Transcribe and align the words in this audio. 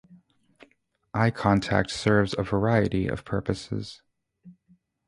Eye 1.13 1.29
contact 1.29 1.91
serves 1.91 2.33
a 2.35 2.41
variety 2.41 3.05
of 3.07 3.23
purposes. 3.23 4.01